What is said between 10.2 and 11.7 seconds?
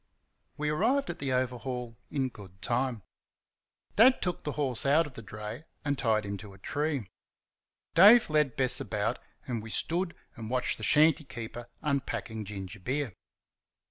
and watched the shanty keeper